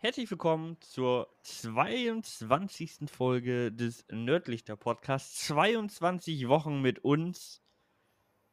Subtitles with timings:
[0.00, 3.10] Herzlich willkommen zur 22.
[3.10, 5.48] Folge des Nördlichter Podcasts.
[5.48, 7.60] 22 Wochen mit uns.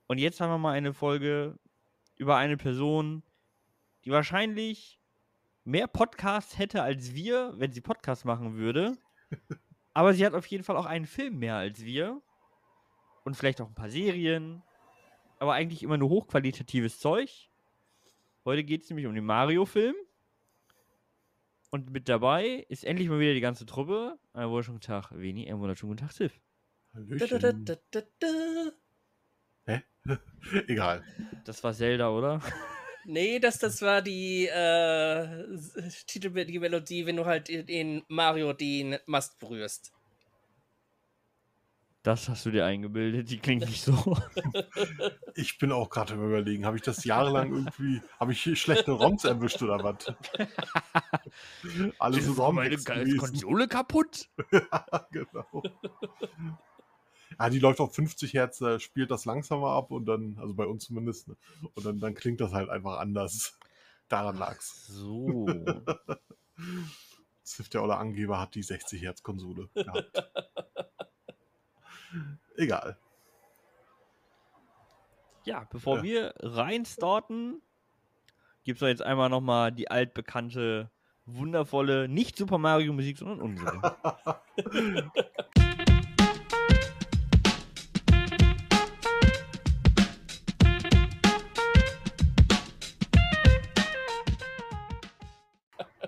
[0.08, 1.60] Und jetzt haben wir mal eine Folge
[2.16, 3.22] über eine Person,
[4.06, 5.00] die wahrscheinlich
[5.66, 8.98] mehr Podcasts hätte als wir, wenn sie Podcasts machen würde.
[9.94, 12.24] Aber sie hat auf jeden Fall auch einen Film mehr als wir.
[13.24, 14.64] Und vielleicht auch ein paar Serien.
[15.38, 17.52] Aber eigentlich immer nur hochqualitatives Zeug.
[18.46, 19.96] Heute geht es nämlich um den Mario-Film.
[21.76, 24.18] Und mit dabei ist endlich mal wieder die ganze Truppe.
[24.32, 25.50] Einen wunderschönen Tag, Veni.
[25.50, 26.40] Einen wunderschönen Tag, Sif.
[26.94, 27.66] Hallöchen.
[29.66, 29.82] Hä?
[30.68, 31.04] Egal.
[31.44, 32.40] Das war Zelda, oder?
[33.08, 35.60] Nee, das, das war die äh,
[36.08, 39.92] Titel, die Melodie, wenn du halt in Mario den Mast berührst.
[42.06, 44.16] Das hast du dir eingebildet, die klingt nicht so.
[45.34, 49.26] Ich bin auch gerade im Überlegen, habe ich das jahrelang irgendwie, habe ich schlechte ROMs
[49.26, 50.14] erwischt oder was?
[52.00, 52.78] Alles Ist ROM meine.
[52.78, 54.30] Konsole kaputt?
[54.52, 55.64] Ja, genau.
[57.40, 60.68] Ja, die läuft auf 50 Hertz, da spielt das langsamer ab und dann, also bei
[60.68, 61.36] uns zumindest, ne?
[61.74, 63.58] und dann, dann klingt das halt einfach anders.
[64.10, 64.86] Daran lag's.
[64.88, 65.48] So.
[67.44, 70.24] Ziff der olle Angeber hat die 60 Hertz Konsole gehabt.
[72.58, 72.98] Egal.
[75.44, 76.04] Ja, bevor Ja.
[76.04, 77.62] wir reinstarten,
[78.64, 80.90] gibt es jetzt einmal nochmal die altbekannte,
[81.26, 83.82] wundervolle, nicht Super Mario Musik, sondern unsere.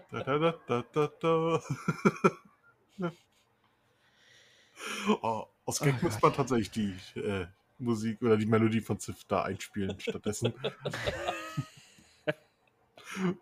[0.09, 0.83] Da, da,
[1.21, 1.61] da,
[5.21, 7.45] oh, aus Gag Oh muss man tatsächlich die äh,
[7.77, 10.53] Musik oder die Melodie von Ziff da einspielen stattdessen.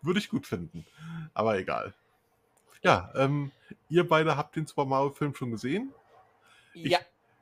[0.02, 0.86] Würde ich gut finden.
[1.34, 1.94] Aber egal.
[2.82, 3.50] Ja, ähm,
[3.88, 5.92] ihr beide habt den Super Mario Film schon gesehen.
[6.74, 6.98] Ich- Ja,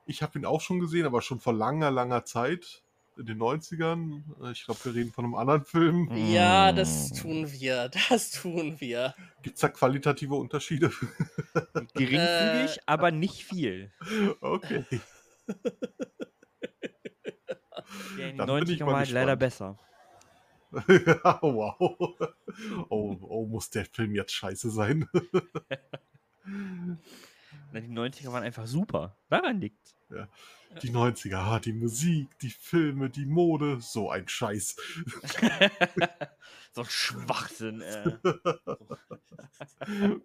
[0.06, 2.83] Ich habe ihn auch schon gesehen, aber schon vor langer, langer Zeit.
[3.16, 4.22] In den 90ern.
[4.50, 6.10] Ich glaube, wir reden von einem anderen Film.
[6.16, 7.14] ja, das Mm.
[7.16, 7.90] tun wir.
[8.10, 9.14] Das tun wir.
[9.42, 10.90] Gibt es da qualitative Unterschiede?
[11.94, 13.92] Geringfügig, Äh, aber nicht viel.
[14.40, 14.84] okay.
[18.18, 19.78] Der in den Dann bin ich 90ern mal war halt leider besser.
[20.72, 21.76] wow.
[22.88, 25.08] Oh, oh, muss der Film jetzt scheiße sein?
[27.74, 29.16] Na, Die 90er waren einfach super.
[29.28, 29.96] Daran liegt's.
[30.82, 34.76] Die 90er, ah, die Musik, die Filme, die Mode, so ein Scheiß.
[36.72, 38.16] so ein Schwachsinn, äh.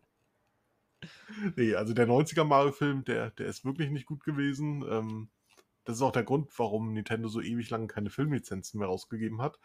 [1.56, 4.86] Nee, also der 90er Mario-Film, der, der ist wirklich nicht gut gewesen.
[4.88, 5.30] Ähm,
[5.86, 9.60] das ist auch der Grund, warum Nintendo so ewig lang keine Filmlizenzen mehr rausgegeben hat.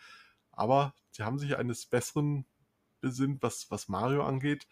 [0.52, 2.46] Aber sie haben sich eines Besseren
[3.00, 4.68] besinnt, was, was Mario angeht.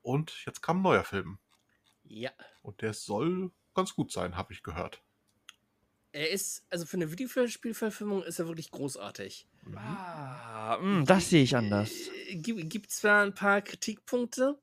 [0.00, 1.38] Und jetzt kam ein neuer Film.
[2.08, 2.30] Ja.
[2.62, 5.02] Und der soll ganz gut sein, habe ich gehört.
[6.12, 9.46] Er ist, also für eine Videospielverfilmung ist er wirklich großartig.
[9.74, 11.90] Ah, mh, das sehe ich anders.
[12.28, 14.58] Äh, Gibt, gibt zwar ein paar Kritikpunkte,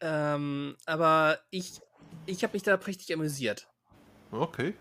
[0.00, 1.80] ähm, aber ich,
[2.26, 3.68] ich habe mich da prächtig amüsiert.
[4.32, 4.74] Okay.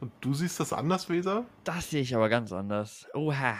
[0.00, 1.46] Und du siehst das anders, Weser?
[1.62, 3.06] Das sehe ich aber ganz anders.
[3.14, 3.58] Oha.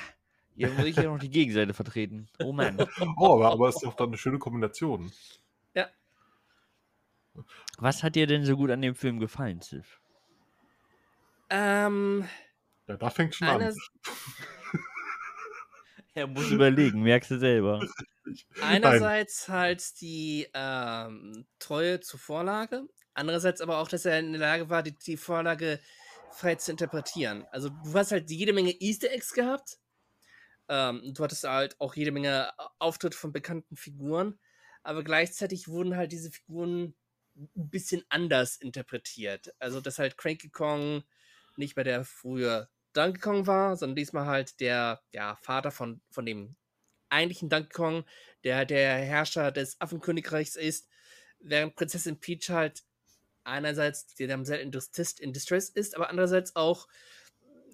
[0.57, 2.29] Hier muss ich ja noch die Gegenseite vertreten.
[2.43, 2.79] Oh Mann.
[3.17, 5.13] Oh, aber, aber ist doch dann eine schöne Kombination.
[7.79, 10.01] Was hat dir denn so gut an dem Film gefallen, Sif?
[11.51, 12.29] Ähm,
[12.87, 13.75] Ja, da fängt schon an.
[16.15, 17.81] Er muss überlegen, merkst du selber.
[18.63, 24.69] Einerseits halt die ähm, Treue zur Vorlage, andererseits aber auch, dass er in der Lage
[24.69, 25.81] war, die, die Vorlage
[26.33, 27.47] frei zu interpretieren.
[27.53, 29.79] Also du hast halt jede Menge Easter Eggs gehabt.
[30.69, 34.39] Ähm, du hattest halt auch jede Menge Auftritte von bekannten Figuren,
[34.83, 36.95] aber gleichzeitig wurden halt diese Figuren
[37.37, 39.55] ein bisschen anders interpretiert.
[39.59, 41.05] Also dass halt Cranky Kong
[41.57, 46.27] nicht mehr der frühe Donkey Kong war, sondern diesmal halt der ja, Vater von, von
[46.27, 46.57] dem
[47.09, 48.05] eigentlichen Donkey Kong,
[48.45, 50.89] der der Herrscher des Affenkönigreichs ist,
[51.41, 52.85] während Prinzessin Peach halt
[53.45, 56.89] einerseits in Distress, in Distress ist, aber andererseits auch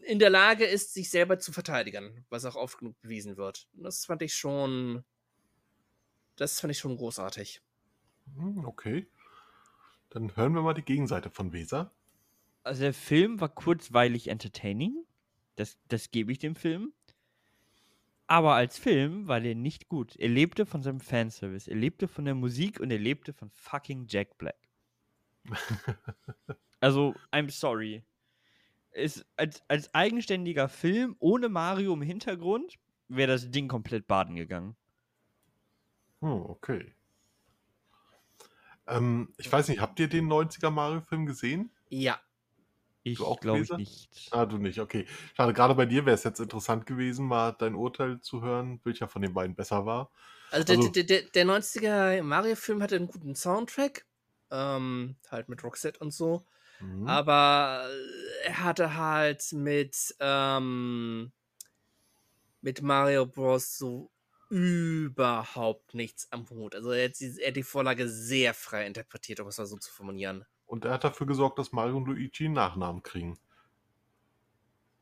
[0.03, 3.69] in der Lage ist, sich selber zu verteidigen, was auch oft genug bewiesen wird.
[3.75, 5.05] Und das fand ich schon,
[6.37, 7.63] das fand ich schon großartig.
[8.37, 9.07] Hm, Okay.
[10.11, 11.93] Dann hören wir mal die Gegenseite von Weser.
[12.63, 15.05] Also der Film war kurzweilig entertaining.
[15.57, 16.93] Das, das gebe ich dem Film.
[18.27, 20.17] Aber als Film war der nicht gut.
[20.17, 21.69] Er lebte von seinem Fanservice.
[21.69, 24.59] Er lebte von der Musik und er lebte von fucking Jack Black.
[26.79, 28.05] Also, I'm sorry.
[28.93, 32.79] Ist als, als eigenständiger Film ohne Mario im Hintergrund
[33.09, 34.77] wäre das Ding komplett baden gegangen.
[36.21, 36.95] Oh, okay.
[38.87, 41.71] Ähm, ich weiß nicht, habt ihr den 90er Mario-Film gesehen?
[41.89, 42.21] Ja.
[43.03, 44.29] Ich auch glaube nicht.
[44.33, 45.07] Ah, du nicht, okay.
[45.37, 49.07] Schade, gerade bei dir wäre es jetzt interessant gewesen, mal dein Urteil zu hören, welcher
[49.07, 50.11] von den beiden besser war.
[50.51, 54.07] Also, Also- der, der, der, der 90er Mario-Film hatte einen guten Soundtrack.
[54.51, 56.47] Ähm, halt mit Roxette und so.
[56.81, 57.09] Mhm.
[57.09, 57.89] Aber
[58.45, 61.33] er hatte halt mit, ähm,
[62.61, 63.77] mit Mario Bros.
[63.79, 64.11] so
[64.49, 66.75] überhaupt nichts am Hut.
[66.75, 69.77] Also er hat, die- er hat die Vorlage sehr frei interpretiert, um es mal so
[69.77, 70.45] zu formulieren.
[70.67, 73.39] Und er hat dafür gesorgt, dass Mario und Luigi einen Nachnamen kriegen.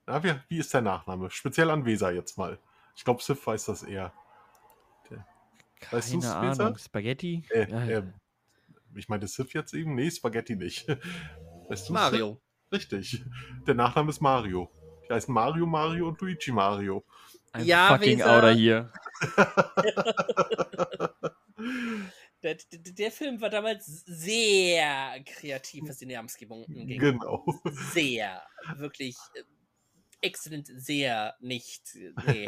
[0.06, 1.30] Ja, wie, wie ist der Nachname?
[1.30, 2.58] Speziell an Weser jetzt mal.
[2.96, 4.12] Ich glaube, Sif weiß das eher.
[5.90, 6.54] Weißt Keine du's, Ahnung.
[6.54, 6.78] Spencer?
[6.78, 7.46] Spaghetti?
[7.50, 8.02] Äh, Ja, äh,
[8.94, 9.94] ich meinte Sif jetzt eben?
[9.94, 10.86] Nee, Spaghetti nicht.
[11.68, 12.40] Weißt Mario.
[12.72, 13.22] Richtig.
[13.66, 14.70] Der Nachname ist Mario.
[15.08, 17.04] Die heißen Mario Mario und Luigi Mario.
[17.54, 18.36] Ein Ja, fucking Weser.
[18.36, 18.92] Outer hier.
[22.42, 26.98] Der, der, der Film war damals sehr kreativ, was die Namensgebung ging.
[26.98, 27.42] Genau.
[27.64, 28.42] Sehr.
[28.76, 29.44] Wirklich äh,
[30.20, 31.96] exzellent, sehr nicht.
[32.26, 32.46] Nee.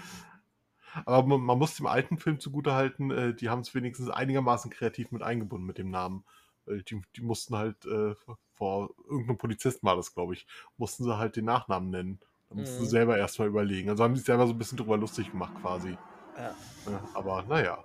[1.04, 5.10] Aber man, man muss dem alten Film zugutehalten, äh, die haben es wenigstens einigermaßen kreativ
[5.10, 6.24] mit eingebunden mit dem Namen.
[6.64, 8.14] Weil die, die mussten halt, äh,
[8.54, 10.46] vor irgendeinem Polizisten war das, glaube ich,
[10.78, 12.20] mussten sie halt den Nachnamen nennen.
[12.50, 12.84] Da mussten Mhm.
[12.84, 13.88] sie selber erstmal überlegen.
[13.90, 15.96] Also haben sie sich selber so ein bisschen drüber lustig gemacht quasi.
[16.36, 16.54] Ja.
[16.86, 17.84] Ja, aber naja.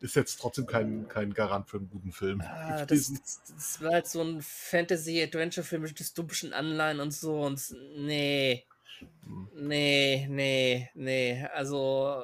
[0.00, 2.40] Ist jetzt trotzdem kein, kein Garant für einen guten Film.
[2.40, 7.74] Ah, das, das, das war halt so ein Fantasy-Adventure-Film mit dystopischen Anleihen und so und
[7.96, 8.64] nee,
[9.00, 9.48] Hm.
[9.54, 11.44] nee, nee, nee.
[11.52, 12.22] Also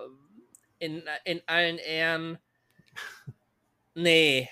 [0.79, 2.39] in, in allen Ehren,
[3.95, 4.49] nee,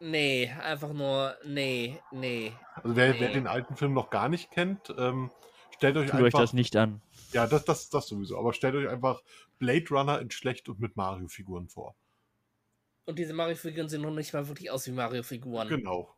[0.00, 2.52] nee, einfach nur nee, nee.
[2.74, 3.34] Also wer, wer Nee.
[3.34, 5.30] den alten Film noch gar nicht kennt, ähm,
[5.82, 6.40] stellt euch Tut euch einfach.
[6.40, 7.02] das nicht an.
[7.32, 8.38] Ja, das, das, das sowieso.
[8.38, 9.20] Aber stellt euch einfach
[9.58, 11.96] Blade Runner in schlecht und mit Mario-Figuren vor.
[13.04, 15.68] Und diese Mario-Figuren sehen noch nicht mal wirklich aus wie Mario-Figuren.
[15.68, 16.14] Genau.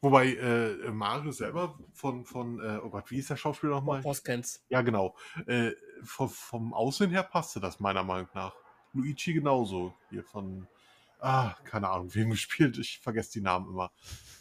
[0.00, 4.04] Wobei äh, Mario selber von, von äh, oh Gott, wie ist der Schauspieler nochmal?
[4.04, 4.62] Hoskins.
[4.68, 5.16] Ja, genau.
[5.46, 5.72] Äh,
[6.04, 8.54] vom, vom Aussehen her passte das meiner Meinung nach.
[8.92, 9.94] Luigi genauso.
[10.10, 10.68] Hier von,
[11.20, 12.78] ah, keine Ahnung, wem gespielt.
[12.78, 13.90] Ich vergesse die Namen immer.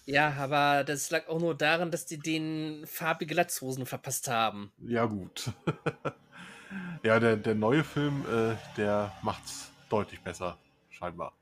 [0.06, 4.72] Ja, aber das lag auch nur daran, dass die den farbige Latzhosen verpasst haben.
[4.77, 5.51] Ja, gut.
[7.04, 10.57] ja, der, der neue Film, äh, der macht's deutlich besser,
[10.89, 11.33] scheinbar.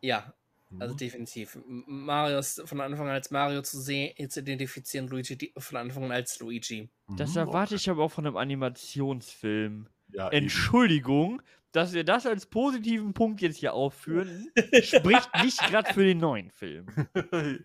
[0.00, 0.32] Ja,
[0.78, 0.98] also Mhm.
[0.98, 1.54] definitiv.
[1.56, 5.76] M- Mario ist von Anfang an als Mario zu sehen, zu identifizieren, Luigi die- von
[5.78, 6.90] Anfang an als Luigi.
[7.16, 9.88] Das Mhm, erwarte ich aber auch von einem Animationsfilm.
[10.12, 10.48] Ja, eben.
[11.72, 14.50] Dass wir das als positiven Punkt jetzt hier aufführen,
[14.82, 16.86] spricht nicht gerade für den neuen Film.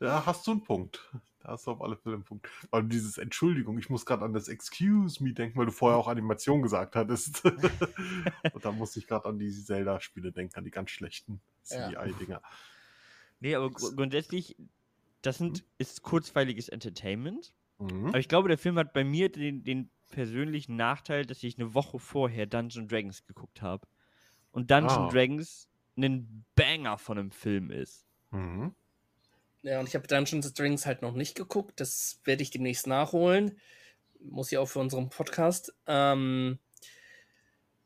[0.00, 1.00] ja, hast du einen Punkt.
[1.42, 2.46] Da hast du auf alle Fälle einen Punkt.
[2.70, 6.08] Weil dieses Entschuldigung, ich muss gerade an das Excuse me denken, weil du vorher auch
[6.08, 7.42] Animation gesagt hattest.
[8.52, 11.40] Und da musste ich gerade an die Zelda-Spiele denken, an die ganz schlechten
[11.70, 11.88] Ja.
[11.88, 12.42] CGI-Dinger.
[13.40, 14.54] Nee, aber gru- grundsätzlich,
[15.22, 17.54] das sind, ist kurzweiliges Entertainment.
[17.78, 18.08] Mhm.
[18.08, 21.74] Aber ich glaube, der Film hat bei mir den, den persönlichen Nachteil, dass ich eine
[21.74, 23.86] Woche vorher Dungeon Dragons geguckt habe.
[24.52, 25.10] Und Dungeon Ah.
[25.10, 28.06] Dragons ein Banger von einem Film ist.
[28.30, 28.74] Mhm.
[29.62, 31.80] Ja, und ich habe Dungeons Dragons halt noch nicht geguckt.
[31.80, 33.58] Das werde ich demnächst nachholen.
[34.20, 35.74] Muss ja auch für unseren Podcast.
[35.86, 36.58] Ähm,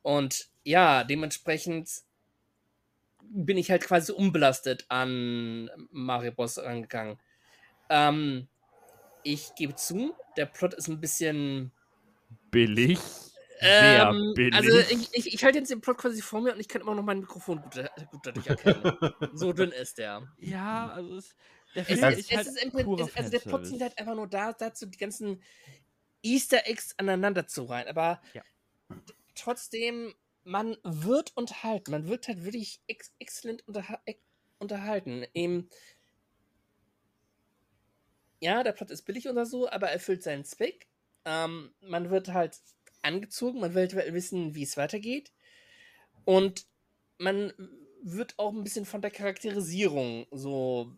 [0.02, 2.02] und ja, dementsprechend
[3.22, 6.58] bin ich halt quasi unbelastet an Mario Bros.
[6.58, 7.18] rangegangen.
[7.88, 8.48] Ähm,
[9.22, 11.72] ich gebe zu, der Plot ist ein bisschen
[12.54, 12.98] Billig.
[13.60, 14.52] Sehr ähm, billig.
[14.52, 16.94] Also ich, ich, ich halte jetzt den Plot quasi vor mir und ich kann immer
[16.94, 17.74] noch mein Mikrofon gut,
[18.10, 18.90] gut dadurch erkennen.
[19.30, 20.28] so dünn ist der.
[20.38, 21.34] ja, also es,
[21.74, 24.14] der Es, Film ist, es halt ist im es, also der Plot sind halt einfach
[24.14, 25.42] nur da, dazu die ganzen
[26.22, 27.88] Easter Eggs aneinander zu rein.
[27.88, 28.44] Aber Ja.
[29.34, 31.90] trotzdem, man wird unterhalten.
[31.90, 34.00] Man wird halt wirklich ex exzellent unterha
[34.58, 35.24] unterhalten.
[35.34, 35.68] Eben,
[38.40, 40.88] ja, der Plot ist billig oder so, aber erfüllt seinen Zweck.
[41.24, 42.60] Ähm, man wird halt
[43.02, 45.32] angezogen, man will halt wissen, wie es weitergeht.
[46.24, 46.66] Und
[47.18, 47.52] man
[48.02, 50.96] wird auch ein bisschen von der Charakterisierung so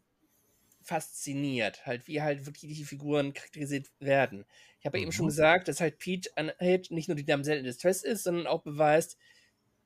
[0.82, 4.46] fasziniert, halt wie halt wirklich die Figuren charakterisiert werden.
[4.80, 5.28] Ich habe ja eben schon Mhm.
[5.28, 8.62] gesagt, dass halt Peach an, halt nicht nur die Damsel in Distress ist, sondern auch
[8.62, 9.18] beweist,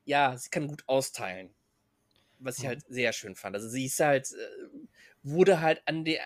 [0.05, 1.55] ja, sie kann gut austeilen.
[2.39, 2.67] Was ich Mhm.
[2.67, 3.57] halt sehr schön fand.
[3.57, 4.69] Also sie ist halt, äh,
[5.23, 6.19] wurde halt an die,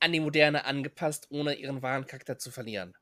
[0.00, 2.94] an die Moderne angepasst, ohne ihren wahren Charakter zu verlieren.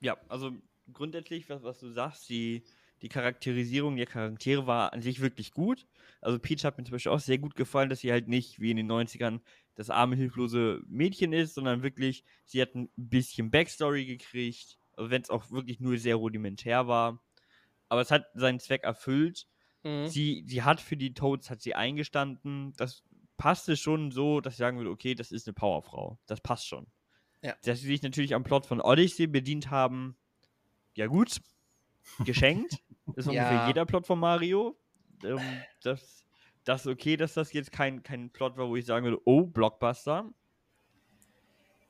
[0.00, 0.52] Ja, also
[0.92, 2.64] grundsätzlich, was, was du sagst, die,
[3.02, 5.86] die Charakterisierung der Charaktere war an sich wirklich gut.
[6.20, 8.70] Also Peach hat mir zum Beispiel auch sehr gut gefallen, dass sie halt nicht wie
[8.70, 9.40] in den 90ern
[9.74, 15.22] das arme, hilflose Mädchen ist, sondern wirklich, sie hat ein bisschen Backstory gekriegt, also wenn
[15.22, 17.22] es auch wirklich nur sehr rudimentär war.
[17.88, 19.48] aber es hat seinen Zweck erfüllt.
[19.84, 20.06] Mhm.
[20.08, 22.74] Sie, sie hat für die Toads hat sie eingestanden.
[22.76, 23.04] Das
[23.38, 26.18] passte schon so, dass ich sagen würde, okay, das ist eine Powerfrau.
[26.26, 26.88] Das passt schon.
[27.42, 27.56] Ja.
[27.64, 30.16] Dass sie sich natürlich am Plot von Odyssey bedient haben,
[30.94, 31.40] ja gut,
[32.24, 32.82] geschenkt.
[33.16, 33.32] ist ja.
[33.32, 34.78] ungefähr jeder Plot von Mario.
[35.24, 35.40] Ähm,
[35.82, 36.26] das,
[36.64, 39.46] das ist okay, dass das jetzt kein, kein Plot war, wo ich sagen würde, oh,
[39.46, 40.30] Blockbuster.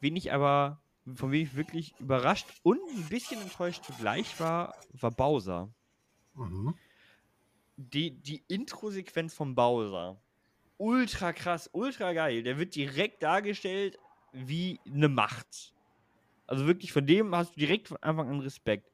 [0.01, 0.81] Wen ich aber,
[1.15, 5.73] von wem ich wirklich überrascht und ein bisschen enttäuscht zugleich war, war Bowser.
[6.35, 6.75] Mhm.
[7.77, 10.21] Die, die Intro-Sequenz von Bowser.
[10.77, 12.43] Ultra krass, ultra geil.
[12.43, 13.99] Der wird direkt dargestellt
[14.33, 15.75] wie eine Macht.
[16.47, 18.91] Also wirklich, von dem hast du direkt von Anfang an Respekt.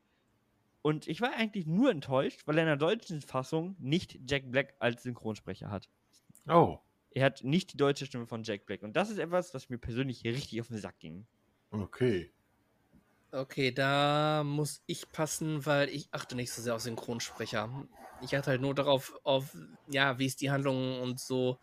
[0.82, 4.74] Und ich war eigentlich nur enttäuscht, weil er in der deutschen Fassung nicht Jack Black
[4.78, 5.88] als Synchronsprecher hat.
[6.48, 6.78] Oh.
[7.10, 8.82] Er hat nicht die deutsche Stimme von Jack Black.
[8.82, 11.26] Und das ist etwas, was mir persönlich hier richtig auf den Sack ging.
[11.70, 12.30] Okay.
[13.32, 17.88] Okay, da muss ich passen, weil ich achte nicht so sehr auf Synchronsprecher.
[18.22, 19.56] Ich achte halt nur darauf, auf,
[19.88, 21.58] ja, wie ist die Handlung und so.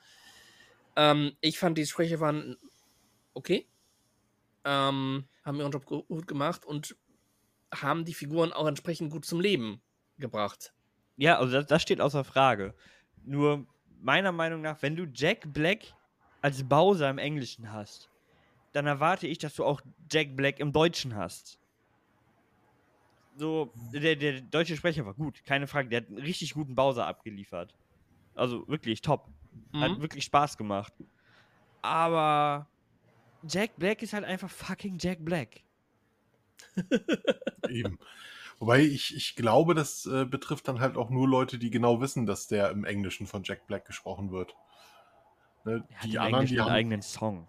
[0.95, 2.57] Ähm, ich fand, die Sprecher waren
[3.33, 3.67] okay.
[4.65, 6.95] Ähm, haben ihren Job gut gemacht und
[7.73, 9.81] haben die Figuren auch entsprechend gut zum Leben
[10.17, 10.73] gebracht.
[11.17, 12.73] Ja, also das, das steht außer Frage.
[13.23, 13.65] Nur
[13.99, 15.93] meiner Meinung nach, wenn du Jack Black
[16.41, 18.09] als Bowser im Englischen hast,
[18.73, 21.59] dann erwarte ich, dass du auch Jack Black im Deutschen hast.
[23.35, 25.89] So, der, der deutsche Sprecher war gut, keine Frage.
[25.89, 27.73] Der hat einen richtig guten Bowser abgeliefert.
[28.35, 29.27] Also wirklich top.
[29.71, 29.81] Mhm.
[29.81, 30.93] Hat wirklich Spaß gemacht.
[31.81, 32.67] Aber
[33.47, 35.61] Jack Black ist halt einfach fucking Jack Black.
[37.69, 37.99] Eben.
[38.59, 42.25] Wobei ich, ich glaube, das äh, betrifft dann halt auch nur Leute, die genau wissen,
[42.25, 44.55] dass der im Englischen von Jack Black gesprochen wird.
[45.65, 47.47] Ne, die anderen, die haben einen eigenen Song.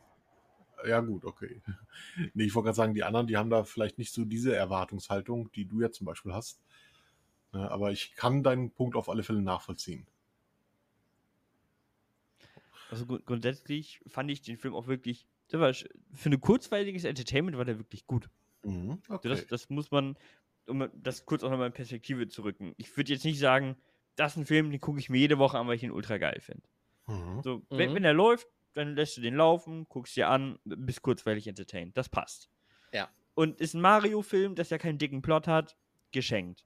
[0.87, 1.63] Ja, gut, okay.
[2.35, 5.51] Nee, ich wollte gerade sagen, die anderen, die haben da vielleicht nicht so diese Erwartungshaltung,
[5.53, 6.61] die du ja zum Beispiel hast.
[7.53, 10.07] Ne, aber ich kann deinen Punkt auf alle Fälle nachvollziehen.
[12.91, 15.27] Also grundsätzlich fand ich den Film auch wirklich,
[15.63, 18.29] für ein kurzweiliges Entertainment war der wirklich gut.
[18.63, 19.29] Mhm, okay.
[19.29, 20.17] das, das, muss man,
[20.67, 22.75] um das kurz auch nochmal in Perspektive zu rücken.
[22.77, 23.77] Ich würde jetzt nicht sagen,
[24.17, 26.19] das ist ein Film, den gucke ich mir jede Woche an, weil ich ihn ultra
[26.19, 26.63] geil finde.
[27.07, 27.43] Mhm.
[27.43, 27.95] So, wenn, mhm.
[27.97, 31.97] wenn er läuft, dann lässt du den laufen, guckst dir an, bist kurzweilig entertained.
[31.97, 32.49] Das passt.
[32.93, 33.09] Ja.
[33.35, 35.77] Und ist ein Mario-Film, das ja keinen dicken Plot hat,
[36.13, 36.65] geschenkt.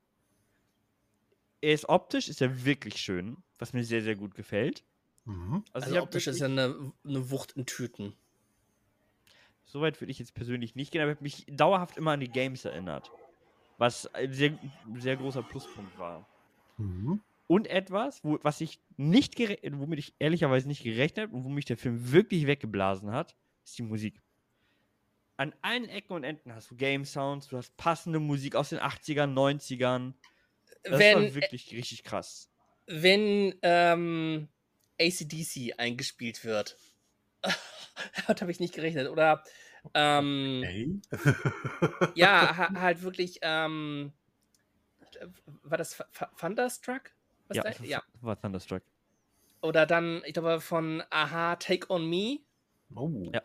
[1.60, 4.84] Er ist optisch, ist er wirklich schön, was mir sehr, sehr gut gefällt.
[5.24, 5.64] Mhm.
[5.72, 8.14] Also, also optisch ist ja eine, eine Wucht in Tüten.
[9.68, 12.30] Soweit würde ich jetzt persönlich nicht gehen, aber ich habe mich dauerhaft immer an die
[12.30, 13.10] Games erinnert.
[13.76, 14.58] Was ein sehr,
[14.96, 16.26] sehr großer Pluspunkt war.
[16.78, 17.20] Mhm.
[17.46, 21.66] Und etwas, wo, was ich nicht womit ich ehrlicherweise nicht gerechnet habe und wo mich
[21.66, 24.20] der Film wirklich weggeblasen hat, ist die Musik.
[25.36, 28.80] An allen Ecken und Enden hast du Game Sounds, du hast passende Musik aus den
[28.80, 30.14] 80ern, 90ern.
[30.82, 32.50] Das wenn, war wirklich richtig krass.
[32.86, 34.48] Wenn ähm,
[34.98, 36.76] ACDC eingespielt wird.
[38.26, 39.08] Damit habe ich nicht gerechnet.
[39.08, 39.42] Oder
[39.94, 41.00] ähm, okay.
[42.14, 44.12] ja, ha halt wirklich, ähm,
[45.62, 46.02] war das
[46.38, 47.10] Thunderstruck?
[47.48, 47.84] Was ja, da?
[47.84, 48.82] ja, war Thunderstruck.
[49.62, 52.40] Oder dann, ich glaube, von Aha, Take on Me.
[52.94, 53.30] Oh.
[53.32, 53.42] Ja.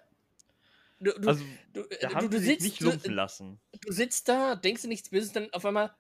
[1.00, 1.44] Du, du, also,
[1.74, 3.60] du, da haben du, du sitzt, nicht lumpen lassen.
[3.82, 5.94] Du sitzt da, denkst du nichts Böses, dann auf einmal,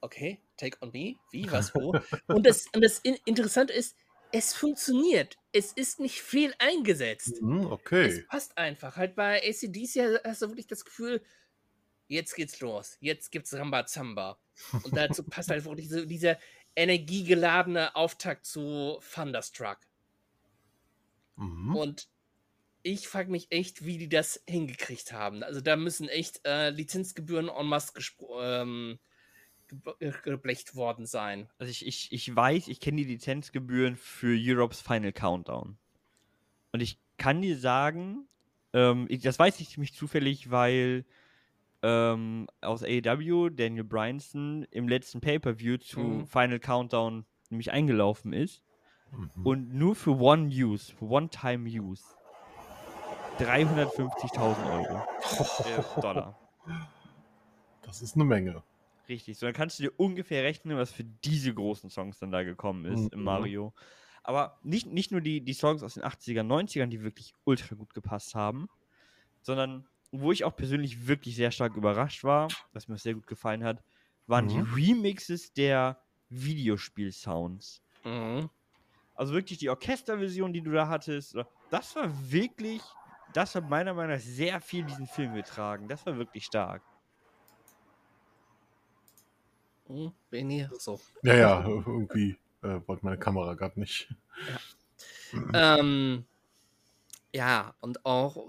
[0.00, 1.94] okay, Take on Me, wie, was, wo?
[2.26, 3.96] und das, und das Interessante ist,
[4.34, 5.38] es funktioniert.
[5.52, 7.40] Es ist nicht viel eingesetzt.
[7.40, 8.06] Mhm, okay.
[8.06, 8.96] Es passt einfach.
[8.96, 11.22] Halt bei ACDC hast du wirklich das Gefühl,
[12.08, 12.96] jetzt geht's los.
[12.98, 14.36] Jetzt gibt's Rambazamba.
[14.82, 16.36] Und dazu passt halt wirklich so dieser
[16.74, 19.78] energiegeladene Auftakt zu Thunderstruck.
[21.36, 21.76] Mhm.
[21.76, 22.08] Und
[22.82, 25.44] ich frage mich echt, wie die das hingekriegt haben.
[25.44, 27.92] Also da müssen echt äh, Lizenzgebühren en masse
[28.40, 28.98] ähm,
[30.22, 31.48] geblecht worden sein.
[31.58, 35.76] Also ich, ich, ich weiß, ich kenne die Lizenzgebühren für Europe's Final Countdown.
[36.72, 38.26] Und ich kann dir sagen,
[38.72, 41.04] ähm, ich, das weiß ich ziemlich zufällig, weil
[41.82, 46.26] ähm, aus AEW Daniel Bryanson im letzten Pay-Per-View zu mhm.
[46.26, 48.62] Final Countdown nämlich eingelaufen ist.
[49.12, 49.46] Mhm.
[49.46, 52.02] Und nur für One Use, für One-Time Use,
[53.38, 55.02] 350.000 Euro.
[55.98, 56.38] äh, Dollar.
[57.82, 58.62] Das ist eine Menge.
[59.08, 62.42] Richtig, so dann kannst du dir ungefähr rechnen, was für diese großen Songs dann da
[62.42, 63.10] gekommen ist mhm.
[63.12, 63.74] im Mario.
[64.22, 67.92] Aber nicht, nicht nur die, die Songs aus den 80ern, 90ern, die wirklich ultra gut
[67.92, 68.68] gepasst haben,
[69.42, 73.64] sondern wo ich auch persönlich wirklich sehr stark überrascht war, was mir sehr gut gefallen
[73.64, 73.82] hat,
[74.26, 74.48] waren mhm.
[74.48, 77.82] die Remixes der Videospiel-Sounds.
[78.04, 78.48] Mhm.
[79.14, 81.36] Also wirklich die Orchesterversion, die du da hattest,
[81.70, 82.80] das war wirklich,
[83.32, 85.88] das hat meiner Meinung nach sehr viel diesen Film getragen.
[85.88, 86.82] Das war wirklich stark.
[89.86, 91.00] Hm, Benny, so.
[91.22, 94.14] Ja, ja, irgendwie äh, wollte meine Kamera gerade nicht.
[95.52, 95.78] Ja.
[95.78, 96.24] ähm,
[97.34, 98.46] ja, und auch,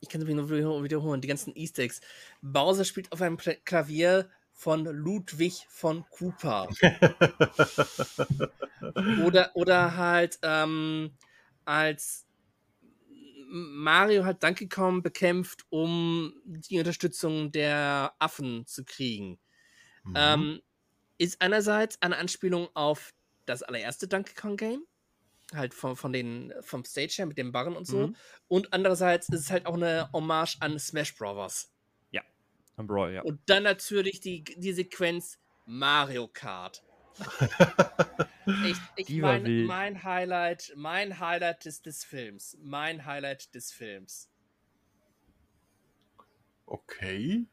[0.00, 2.00] ich kann es nur wiederholen, die ganzen Easter Eggs.
[2.40, 6.68] Bowser spielt auf einem Klavier von Ludwig von Cooper.
[9.24, 11.12] oder, oder halt ähm,
[11.64, 12.26] als
[13.48, 19.38] Mario hat Donkey Kong bekämpft, um die Unterstützung der Affen zu kriegen.
[20.04, 20.14] Mhm.
[20.16, 20.62] Ähm,
[21.18, 23.12] ist einerseits eine Anspielung auf
[23.46, 24.84] das allererste Donkey Kong Game,
[25.52, 28.08] halt von, von den, vom Stage her mit den Barren und so.
[28.08, 28.16] Mhm.
[28.48, 31.72] Und andererseits ist es halt auch eine Hommage an Smash Bros.
[32.10, 32.22] Ja,
[32.76, 33.22] an Brawl, ja.
[33.22, 36.82] Und dann natürlich die, die Sequenz Mario Kart.
[38.46, 42.56] ich ich mein, mein Highlight, mein Highlight des, des Films.
[42.62, 44.30] Mein Highlight des Films.
[46.66, 47.46] Okay.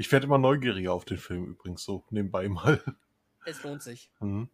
[0.00, 2.82] Ich werde immer neugieriger auf den Film übrigens, so nebenbei mal.
[3.44, 4.10] Es lohnt sich.
[4.20, 4.48] Mhm.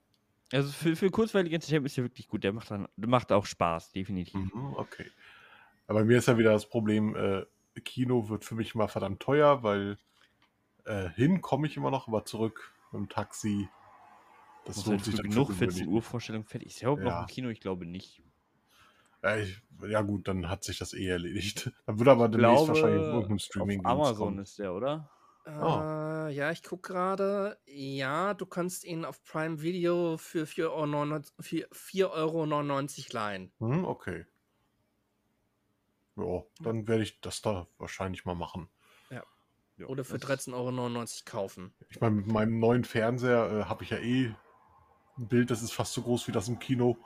[0.51, 2.43] Also für, für kurzweilige Entertainment ist er wirklich gut.
[2.43, 4.35] Der macht, dann, macht auch Spaß, definitiv.
[4.35, 5.09] Mhm, okay.
[5.87, 7.47] Aber mir ist ja wieder das Problem, äh,
[7.85, 9.99] Kino wird für mich mal verdammt teuer, weil
[10.85, 13.69] äh, hin komme ich immer noch, aber zurück mit dem Taxi.
[14.65, 16.71] Das lohnt halt sich dann genug 14 Uhr Vorstellung fertig.
[16.71, 17.05] Ist ja auch ja.
[17.05, 18.21] noch im Kino, ich glaube nicht.
[19.23, 21.71] Ja, ich, ja, gut, dann hat sich das eh erledigt.
[21.87, 24.39] Dann würde aber demnächst glaube, wahrscheinlich irgendeinem Streaming auf Amazon kommen.
[24.41, 25.09] ist der, oder?
[25.47, 26.29] Oh.
[26.29, 27.59] ja, ich gucke gerade.
[27.67, 32.45] Ja, du kannst ihn auf Prime Video für 4,99 Euro,
[33.13, 33.53] leihen.
[33.61, 34.27] Hm, okay.
[36.17, 38.69] Ja, dann werde ich das da wahrscheinlich mal machen.
[39.11, 39.23] Ja.
[39.77, 41.75] ja Oder für 13,99 Euro kaufen.
[41.91, 44.35] Ich meine, mit meinem neuen Fernseher äh, habe ich ja eh
[45.19, 46.97] ein Bild, das ist fast so groß wie das im Kino.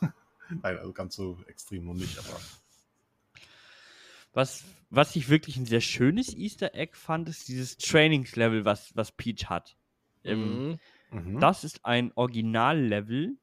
[0.48, 2.38] Nein, also ganz so extrem noch nicht, aber.
[4.32, 9.12] Was, was ich wirklich ein sehr schönes Easter Egg fand, ist dieses Trainingslevel, was, was
[9.12, 9.76] Peach hat.
[10.24, 10.78] Ähm,
[11.10, 11.40] mhm.
[11.40, 13.36] Das ist ein Originallevel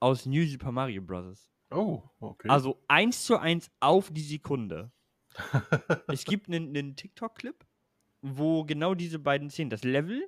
[0.00, 1.48] aus New Super Mario Bros.
[1.70, 2.48] Oh, okay.
[2.48, 4.92] Also eins zu eins auf die Sekunde.
[6.08, 7.64] es gibt einen, einen TikTok-Clip,
[8.20, 10.22] wo genau diese beiden Szenen, das Level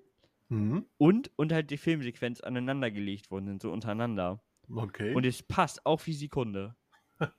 [0.49, 0.87] mhm.
[0.97, 4.43] und, und halt die Filmsequenz aneinandergelegt worden sind, so untereinander.
[4.75, 5.15] Okay.
[5.15, 6.75] Und es passt auf die Sekunde.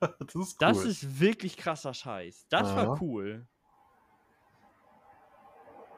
[0.20, 0.56] das ist cool.
[0.60, 2.46] Das ist wirklich krasser Scheiß.
[2.48, 2.76] Das Aha.
[2.76, 3.46] war cool.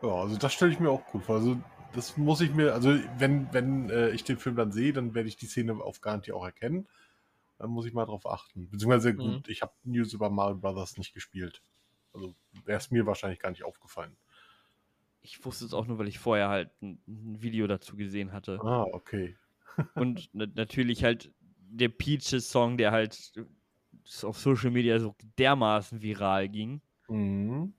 [0.03, 1.37] Ja, also das stelle ich mir auch cool vor.
[1.37, 1.61] Also
[1.93, 5.29] das muss ich mir, also wenn, wenn äh, ich den Film dann sehe, dann werde
[5.29, 6.87] ich die Szene auf Garantie auch erkennen.
[7.59, 8.71] Dann muss ich mal drauf achten.
[8.71, 9.17] Beziehungsweise mhm.
[9.17, 11.63] gut, ich habe News über Mario Brothers nicht gespielt.
[12.13, 14.17] Also wäre es mir wahrscheinlich gar nicht aufgefallen.
[15.21, 18.61] Ich wusste es auch nur, weil ich vorher halt ein, ein Video dazu gesehen hatte.
[18.63, 19.37] Ah, okay.
[19.95, 21.33] Und natürlich halt
[21.71, 23.33] der Peaches-Song, der halt
[24.23, 26.81] auf Social Media so dermaßen viral ging.
[27.09, 27.73] Mhm.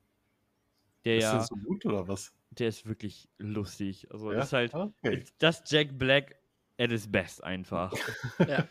[1.05, 2.33] Der ist ja, der so gut oder was?
[2.51, 4.07] Der ist wirklich lustig.
[4.11, 4.41] Also ja?
[4.41, 5.23] ist halt okay.
[5.37, 6.35] das Jack Black
[6.77, 7.93] at his best einfach.
[8.47, 8.67] ja.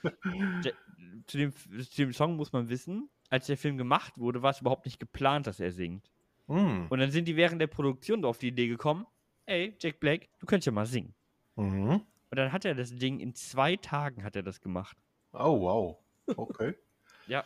[1.27, 4.61] zu, dem, zu dem Song muss man wissen, als der Film gemacht wurde, war es
[4.61, 6.11] überhaupt nicht geplant, dass er singt.
[6.47, 6.87] Mhm.
[6.89, 9.07] Und dann sind die während der Produktion auf die Idee gekommen,
[9.47, 11.15] ey, Jack Black, du könntest ja mal singen.
[11.57, 12.03] Mhm.
[12.31, 14.97] Und dann hat er das Ding in zwei Tagen hat er das gemacht.
[15.33, 15.99] Oh, wow.
[16.37, 16.75] Okay.
[17.29, 17.45] Ja.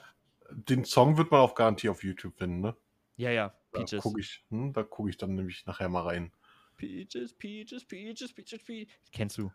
[0.51, 2.77] Den Song wird man auf Garantie auf YouTube finden, ne?
[3.17, 3.55] Ja, ja.
[3.73, 3.91] Peaches.
[3.91, 6.33] Da gucke ich, hm, guck ich dann nämlich nachher mal rein.
[6.77, 8.95] Peaches, Peaches, Peaches, Peaches, Peaches.
[9.13, 9.51] Kennst du?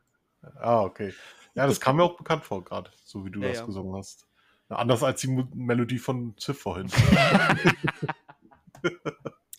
[0.56, 1.14] Ah, okay.
[1.56, 3.66] Ja, das kam mir auch bekannt vor, gerade, so wie du ja, das ja.
[3.66, 4.28] gesungen hast.
[4.70, 6.88] anders als die Melodie von Ziff vorhin.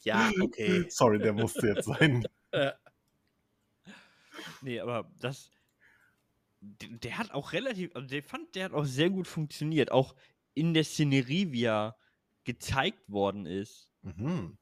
[0.03, 0.87] ja, okay.
[0.89, 2.27] Sorry, der musste jetzt sein.
[4.63, 5.51] nee, aber das,
[6.61, 10.15] der hat auch relativ, also der fand, der hat auch sehr gut funktioniert, auch
[10.55, 11.97] in der Szenerie, wie er
[12.45, 13.91] gezeigt worden ist.
[14.03, 14.59] Mhm.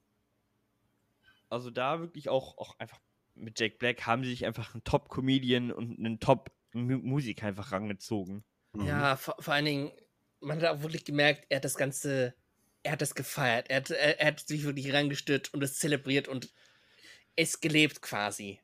[1.49, 3.01] Also da wirklich auch, auch einfach
[3.35, 8.45] mit Jack Black haben sie sich einfach einen Top-Comedian und einen Top-Musik einfach rangezogen.
[8.73, 8.87] Mhm.
[8.87, 9.93] Ja, vor, vor, allen Dingen,
[10.41, 12.35] man hat auch wirklich gemerkt, er hat das Ganze,
[12.83, 16.29] er hat das gefeiert, er hat, er, er hat sich wirklich reingestürzt und es zelebriert
[16.29, 16.53] und
[17.37, 18.61] es gelebt quasi.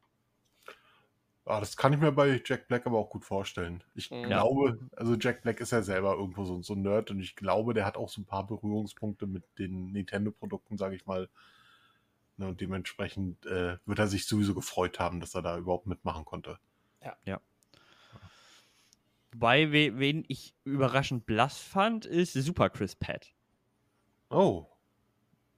[1.45, 3.83] Ah, das kann ich mir bei Jack Black aber auch gut vorstellen.
[3.95, 4.23] Ich ja.
[4.27, 7.75] glaube, also Jack Black ist ja selber irgendwo so, so ein Nerd und ich glaube,
[7.75, 11.29] der hat auch so ein paar Berührungspunkte mit den Nintendo-Produkten, sage ich mal.
[12.37, 16.25] Ne, und dementsprechend äh, wird er sich sowieso gefreut haben, dass er da überhaupt mitmachen
[16.25, 16.59] konnte.
[17.03, 17.17] Ja.
[17.25, 17.41] ja.
[19.33, 23.35] Wobei, wen ich überraschend blass fand, ist Super Chris Pat.
[24.31, 24.67] Oh.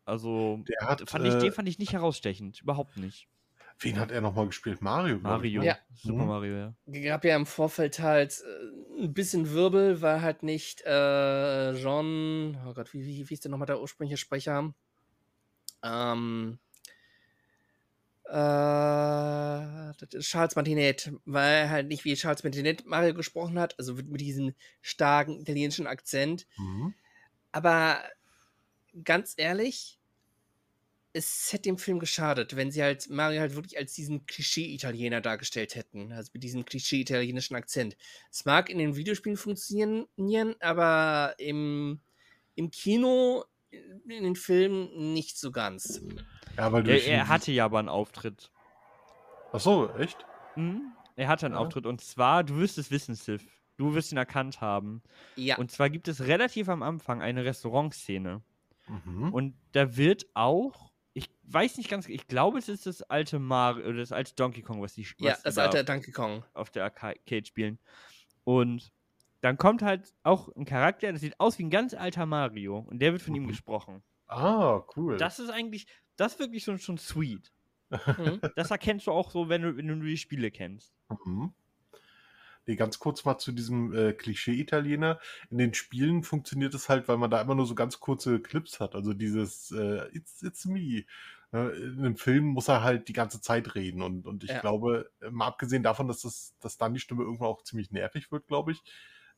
[0.04, 2.60] Also, hat, fand ich, äh, den fand ich nicht herausstechend.
[2.62, 3.28] Überhaupt nicht.
[3.80, 4.80] Wen hat er nochmal gespielt?
[4.80, 5.18] Mario.
[5.18, 5.60] Mario.
[5.60, 5.66] Ne?
[5.66, 5.78] Ja.
[5.94, 6.28] Super mhm.
[6.28, 6.74] Mario, ja.
[7.02, 12.74] Gab ja im Vorfeld halt äh, ein bisschen Wirbel, weil halt nicht äh, John, oh
[12.74, 14.72] Gott, wie, wie, wie ist denn nochmal der ursprüngliche Sprecher?
[15.82, 16.58] Ähm,
[18.26, 18.32] Äh,
[20.20, 24.54] Charles Martinet, weil er halt nicht wie Charles Martinet Mario gesprochen hat, also mit diesem
[24.80, 26.46] starken italienischen Akzent.
[26.56, 26.94] Mhm.
[27.52, 28.02] Aber
[29.04, 30.00] ganz ehrlich,
[31.16, 35.76] es hätte dem Film geschadet, wenn sie halt Mario halt wirklich als diesen Klischee-Italiener dargestellt
[35.76, 36.12] hätten.
[36.12, 37.96] Also mit diesem Klischee-italienischen Akzent.
[38.32, 42.00] Es mag in den Videospielen funktionieren, aber im,
[42.56, 46.02] im Kino, in den Filmen nicht so ganz.
[46.56, 48.50] Ja, weil er, er hatte ja aber einen Auftritt.
[49.52, 50.26] Ach so, echt?
[50.56, 50.92] Mhm.
[51.14, 51.60] Er hatte einen ja.
[51.60, 53.46] Auftritt und zwar, du wirst es wissen, Sif.
[53.76, 55.00] Du wirst ihn erkannt haben.
[55.36, 55.58] Ja.
[55.58, 58.42] Und zwar gibt es relativ am Anfang eine Restaurantszene.
[58.88, 59.32] Mhm.
[59.32, 63.92] Und da wird auch ich weiß nicht ganz, ich glaube, es ist das alte Mario,
[63.92, 66.44] das alte Donkey Kong, was die Ja, das alte auf, Donkey Kong.
[66.52, 67.78] Auf der Arcade spielen.
[68.42, 68.92] Und
[69.40, 72.98] dann kommt halt auch ein Charakter, das sieht aus wie ein ganz alter Mario und
[72.98, 73.42] der wird von mhm.
[73.42, 74.02] ihm gesprochen.
[74.26, 75.16] Ah, cool.
[75.16, 77.52] Das ist eigentlich, das ist wirklich schon, schon sweet.
[77.90, 78.40] Mhm.
[78.56, 80.92] das erkennst du auch so, wenn du, wenn du die Spiele kennst.
[81.24, 81.54] Mhm.
[82.66, 85.20] Nee, ganz kurz mal zu diesem äh, Klischee-Italiener.
[85.50, 88.80] In den Spielen funktioniert es halt, weil man da immer nur so ganz kurze Clips
[88.80, 88.94] hat.
[88.94, 91.04] Also dieses äh, It's, it's me.
[91.52, 94.02] Ne, in einem Film muss er halt die ganze Zeit reden.
[94.02, 94.60] Und, und ich ja.
[94.60, 98.46] glaube, mal abgesehen davon, dass, das, dass dann die Stimme irgendwann auch ziemlich nervig wird,
[98.46, 98.82] glaube ich,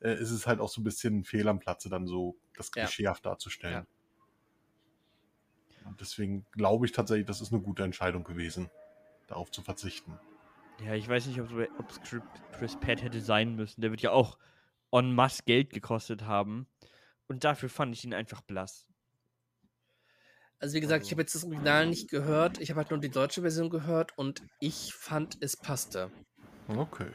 [0.00, 2.70] äh, ist es halt auch so ein bisschen ein Fehl am Platze, dann so das
[2.70, 3.32] klischeehaft ja.
[3.32, 3.86] darzustellen.
[5.84, 5.88] Ja.
[5.88, 8.70] Und deswegen glaube ich tatsächlich, das ist eine gute Entscheidung gewesen,
[9.26, 10.18] darauf zu verzichten.
[10.84, 11.50] Ja, ich weiß nicht, ob
[11.90, 12.00] es
[12.52, 13.80] Chris Pratt hätte sein müssen.
[13.80, 14.38] Der wird ja auch
[14.92, 16.66] en masse Geld gekostet haben.
[17.28, 18.86] Und dafür fand ich ihn einfach blass.
[20.58, 22.58] Also wie gesagt, ich habe jetzt das Original nicht gehört.
[22.58, 26.10] Ich habe halt nur die deutsche Version gehört und ich fand, es passte.
[26.68, 27.10] Okay.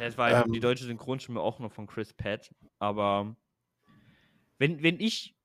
[0.00, 2.50] Ja, es war ähm, die deutsche Synchronstimme auch noch von Chris Pratt.
[2.78, 3.36] Aber
[4.58, 5.36] wenn, wenn ich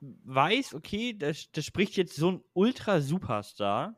[0.00, 3.96] weiß, okay, das, das spricht jetzt so ein Ultra-Superstar,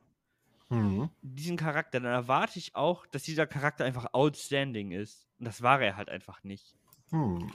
[0.72, 1.10] mhm.
[1.20, 5.28] diesen Charakter, dann erwarte ich auch, dass dieser Charakter einfach outstanding ist.
[5.38, 6.74] Und das war er halt einfach nicht.
[7.10, 7.52] Hm.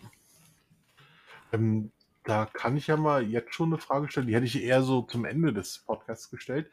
[1.52, 1.92] Ähm,
[2.24, 4.28] da kann ich ja mal jetzt schon eine Frage stellen.
[4.28, 6.70] Die hätte ich eher so zum Ende des Podcasts gestellt.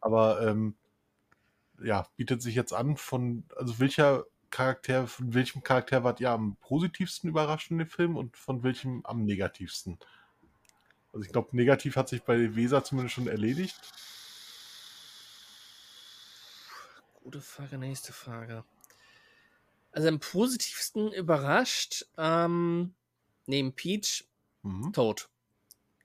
[0.00, 0.74] Aber ähm,
[1.82, 6.56] ja, bietet sich jetzt an, von, also welcher Charakter, von welchem Charakter wart ihr am
[6.56, 9.98] positivsten überrascht in dem Film und von welchem am negativsten?
[11.12, 13.80] Also ich glaube, negativ hat sich bei Weser zumindest schon erledigt.
[17.26, 18.62] Gute Frage, nächste Frage.
[19.90, 22.94] Also am positivsten überrascht, ähm,
[23.46, 24.28] neben Peach,
[24.62, 24.92] mhm.
[24.92, 25.28] Toad.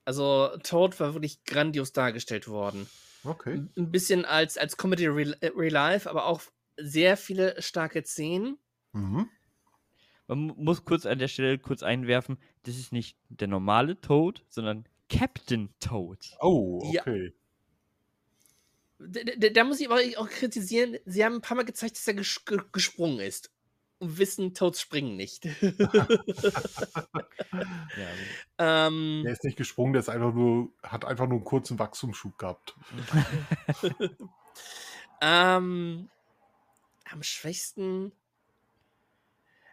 [0.03, 2.89] Also Toad war wirklich grandios dargestellt worden.
[3.23, 3.61] Okay.
[3.77, 6.41] Ein bisschen als, als Comedy Real, äh, Real Life, aber auch
[6.77, 8.57] sehr viele starke Szenen.
[8.93, 9.29] Mhm.
[10.25, 14.87] Man muss kurz an der Stelle kurz einwerfen, das ist nicht der normale Toad, sondern
[15.07, 16.35] Captain Toad.
[16.39, 17.25] Oh, okay.
[17.25, 17.31] Ja.
[19.07, 22.13] Da, da, muss ich aber auch kritisieren, sie haben ein paar Mal gezeigt, dass er
[22.13, 23.51] ges gesprungen ist.
[23.99, 25.45] Und wissen, Toads springen nicht.
[25.61, 26.07] ja,
[28.57, 32.37] ähm, der ist nicht gesprungen, der ist einfach nur, hat einfach nur einen kurzen Wachstumsschub
[32.39, 32.75] gehabt.
[35.21, 36.09] ähm,
[37.11, 38.11] am schwächsten.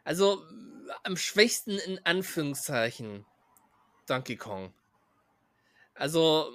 [0.04, 0.42] Also,
[1.04, 3.24] am schwächsten in Anführungszeichen.
[4.06, 4.74] Donkey Kong.
[5.94, 6.52] Also,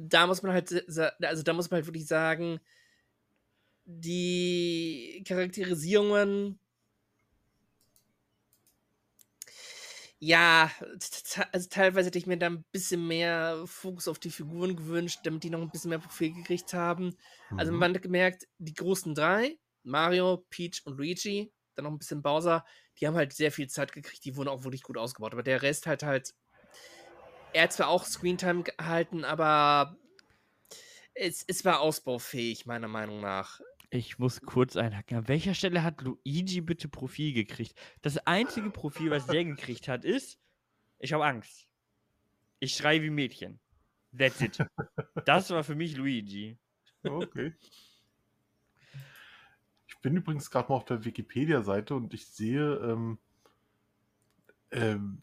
[0.00, 2.60] da muss man halt, also da muss man halt wirklich sagen,
[3.84, 6.60] die Charakterisierungen,
[10.20, 10.70] ja,
[11.52, 15.42] also teilweise hätte ich mir da ein bisschen mehr Fokus auf die Figuren gewünscht, damit
[15.42, 17.06] die noch ein bisschen mehr Profil gekriegt haben.
[17.06, 17.58] Also mhm.
[17.58, 22.22] Also man hat gemerkt, die großen drei, Mario, Peach und Luigi, dann noch ein bisschen
[22.22, 22.64] Bowser,
[23.00, 25.32] die haben halt sehr viel Zeit gekriegt, die wurden auch wirklich gut ausgebaut.
[25.32, 26.34] Aber der Rest halt halt
[27.52, 29.96] er hat zwar auch Screentime gehalten, aber
[31.14, 33.60] es, es war ausbaufähig, meiner Meinung nach.
[33.90, 35.18] Ich muss kurz einhaken.
[35.18, 37.74] An welcher Stelle hat Luigi bitte Profil gekriegt?
[38.02, 40.38] Das einzige Profil, was der gekriegt hat, ist:
[40.98, 41.68] Ich habe Angst.
[42.60, 43.60] Ich schreie wie Mädchen.
[44.16, 44.58] That's it.
[45.24, 46.58] Das war für mich Luigi.
[47.02, 47.54] Okay.
[49.86, 53.18] Ich bin übrigens gerade mal auf der Wikipedia-Seite und ich sehe, ähm,
[54.70, 55.22] ähm,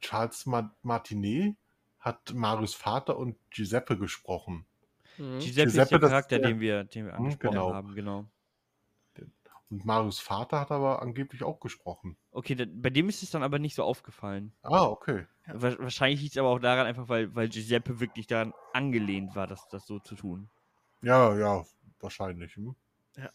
[0.00, 0.46] Charles
[0.82, 1.56] Martinet
[2.00, 4.66] hat Marius Vater und Giuseppe gesprochen.
[5.16, 5.38] Mhm.
[5.38, 7.72] Giuseppe, Giuseppe ist der Charakter, der, den wir, den wir hm, angesprochen genau.
[7.72, 8.26] haben, genau.
[9.70, 12.16] Und Marius Vater hat aber angeblich auch gesprochen.
[12.30, 14.52] Okay, da, bei dem ist es dann aber nicht so aufgefallen.
[14.62, 15.26] Ah, okay.
[15.46, 19.66] Wahrscheinlich liegt es aber auch daran, einfach weil, weil Giuseppe wirklich daran angelehnt war, das,
[19.68, 20.48] das so zu tun.
[21.02, 21.64] Ja, ja,
[21.98, 22.54] wahrscheinlich.
[22.56, 22.76] Hm?
[23.16, 23.30] Ja.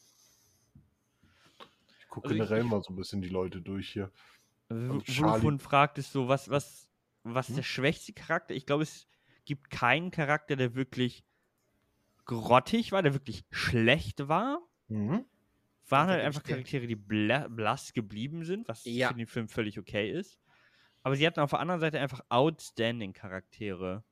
[2.00, 4.12] Ich gucke also generell ich, mal so ein bisschen die Leute durch hier.
[4.70, 6.88] Also, wovon fragtest du, was, was,
[7.24, 7.56] was hm?
[7.56, 8.54] der schwächste Charakter?
[8.54, 9.08] Ich glaube, es
[9.46, 11.26] gibt keinen Charakter, der wirklich
[12.26, 14.62] grottig war, der wirklich schlecht war.
[14.88, 15.26] Mhm.
[15.88, 16.44] Waren halt einfach.
[16.44, 19.08] Charaktere, die bla blass geblieben sind, was Ja.
[19.10, 20.40] für den Film völlig okay ist.
[21.02, 24.04] Aber sie hatten auf der anderen Seite einfach outstanding Charaktere.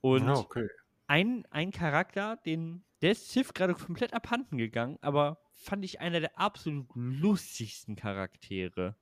[0.00, 0.68] Und Ja, okay.
[1.06, 6.20] ein, ein Charakter, den, der ist Sif gerade komplett abhanden gegangen, aber fand ich einer
[6.20, 8.96] der absolut lustigsten Charaktere.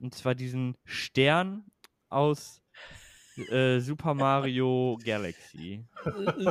[0.00, 1.64] Und zwar diesen Stern
[2.08, 2.62] aus
[3.50, 5.84] äh, Super Mario Galaxy.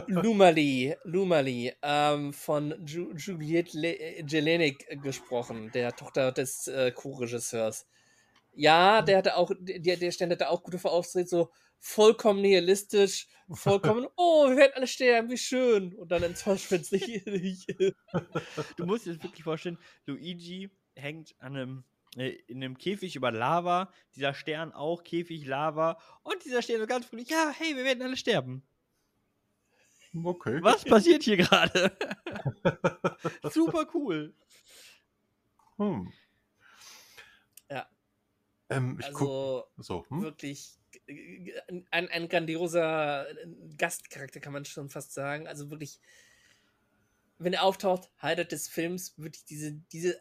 [0.08, 7.88] Lumali, Lumali, ähm, von Ju Juliette Le Jelinek gesprochen, der Tochter des äh, Co-Regisseurs.
[8.54, 14.08] Ja, der hatte auch, der, der Stern hatte auch gute Auftritte, so vollkommen nihilistisch, vollkommen,
[14.16, 15.94] oh, wir werden alle sterben, wie schön.
[15.94, 17.24] Und dann enttäuscht man sich.
[18.78, 21.84] Du musst dir das wirklich vorstellen, Luigi hängt an einem,
[22.18, 27.06] in einem Käfig über Lava, dieser Stern auch, Käfig, Lava, und dieser Stern so ganz
[27.06, 28.64] fröhlich, ja, hey, wir werden alle sterben.
[30.24, 30.60] Okay.
[30.64, 31.96] Was passiert hier gerade?
[33.52, 34.34] Super cool.
[35.78, 36.12] Hm.
[37.70, 37.88] Ja.
[38.70, 39.00] Ähm.
[39.04, 40.06] Also So.
[40.10, 40.22] Hm?
[40.22, 41.52] wirklich äh,
[41.92, 45.48] ein, ein grandioser äh, Gastcharakter, kann man schon fast sagen.
[45.48, 46.00] Also wirklich,
[47.38, 50.20] wenn er auftaucht, Highlight des Films, wirklich diese, diese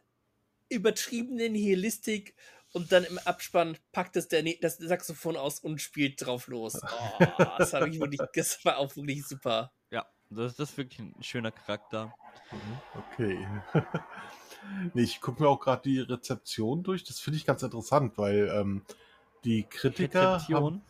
[0.68, 2.34] übertriebene Nihilistik
[2.72, 6.74] und dann im Abspann packt es der, Ne- das Saxophon aus und spielt drauf los.
[7.18, 9.72] Oh, das, wirklich, das war auch wirklich super.
[9.90, 12.12] Ja, das, das ist wirklich ein schöner Charakter.
[12.52, 13.48] Mhm, Okay.
[14.94, 17.04] nee, ich gucke mir auch gerade die Rezeption durch.
[17.04, 18.82] Das finde ich ganz interessant, weil ähm,
[19.44, 20.82] die Kritiker Rezeption.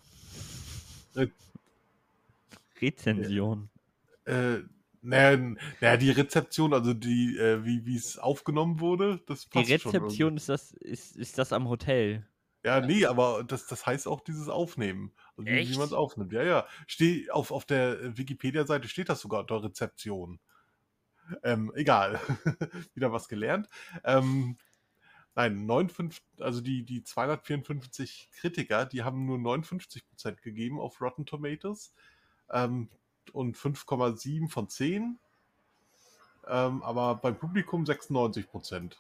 [1.15, 1.29] Äh,
[2.81, 3.71] Rezension.
[4.27, 4.76] haben, äh,
[5.07, 9.93] naja, naja, die Rezeption, also die, äh, wie es aufgenommen wurde, das Die passt schon
[9.93, 12.27] Rezeption ist das, ist, ist das am Hotel.
[12.65, 15.13] Ja, nee, aber das, das heißt auch dieses Aufnehmen.
[15.37, 15.79] Also wie, wie Echt?
[15.79, 16.33] man es aufnimmt.
[16.33, 16.67] Ja, ja.
[16.89, 20.41] Steh, auf, auf der Wikipedia-Seite steht das sogar unter Rezeption.
[21.45, 22.21] Ähm, egal.
[22.95, 23.69] Wieder was gelernt.
[24.03, 24.57] Ähm,
[25.37, 30.03] nein, 59, also die, die 254 Kritiker, die haben nur 59%
[30.43, 31.95] gegeben auf Rotten Tomatoes.
[32.51, 32.89] Ähm,
[33.31, 35.19] und 5,7 von 10.
[36.49, 38.93] Ähm, aber beim Publikum 96%.